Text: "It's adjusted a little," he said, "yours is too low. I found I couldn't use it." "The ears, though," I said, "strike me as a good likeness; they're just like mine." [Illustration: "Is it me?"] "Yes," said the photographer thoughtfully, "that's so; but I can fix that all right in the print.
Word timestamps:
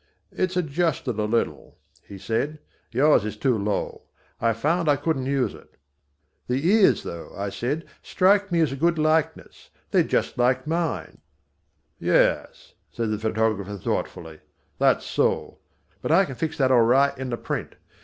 "It's 0.31 0.57
adjusted 0.57 1.19
a 1.19 1.25
little," 1.25 1.77
he 2.01 2.17
said, 2.17 2.57
"yours 2.91 3.23
is 3.23 3.37
too 3.37 3.55
low. 3.55 4.01
I 4.39 4.51
found 4.51 4.89
I 4.89 4.95
couldn't 4.95 5.27
use 5.27 5.53
it." 5.53 5.77
"The 6.47 6.67
ears, 6.67 7.03
though," 7.03 7.31
I 7.37 7.49
said, 7.51 7.85
"strike 8.01 8.51
me 8.51 8.61
as 8.61 8.71
a 8.71 8.75
good 8.75 8.97
likeness; 8.97 9.69
they're 9.91 10.01
just 10.01 10.39
like 10.39 10.65
mine." 10.65 11.19
[Illustration: 11.99 11.99
"Is 11.99 11.99
it 11.99 12.01
me?"] 12.01 12.07
"Yes," 12.07 12.73
said 12.91 13.11
the 13.11 13.19
photographer 13.19 13.77
thoughtfully, 13.77 14.39
"that's 14.79 15.05
so; 15.05 15.59
but 16.01 16.11
I 16.11 16.25
can 16.25 16.33
fix 16.33 16.57
that 16.57 16.71
all 16.71 16.81
right 16.81 17.15
in 17.15 17.29
the 17.29 17.37
print. 17.37 17.75